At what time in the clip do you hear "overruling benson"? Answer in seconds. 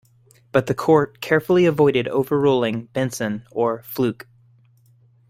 2.07-3.45